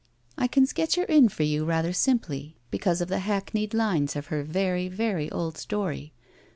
[0.35, 4.25] I can sketch her in for you rather simply because of the hackneyed lines of
[4.33, 6.11] her very, very old story.